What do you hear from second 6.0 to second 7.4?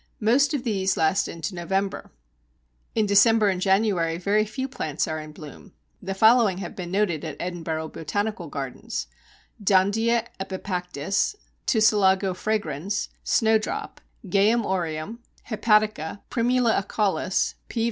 The following have been noted at